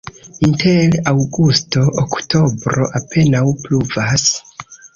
[0.45, 4.29] Inter aŭgusto-oktobro apenaŭ pluvas.